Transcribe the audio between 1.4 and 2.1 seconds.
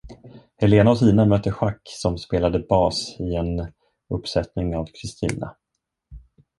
Jacques